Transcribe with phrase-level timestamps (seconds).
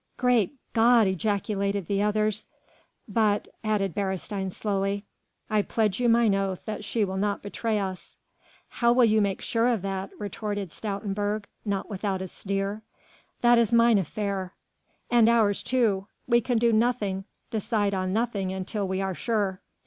[0.17, 2.47] "Great God!" ejaculated the others.
[3.07, 5.05] "But," added Beresteyn slowly,
[5.47, 8.15] "I pledge you mine oath that she will not betray us."
[8.67, 12.81] "How will you make sure of that?" retorted Stoutenburg, not without a sneer.
[13.41, 14.55] "That is mine affair."
[15.11, 16.07] "And ours too.
[16.25, 19.61] We can do nothing, decide on nothing until we are sure."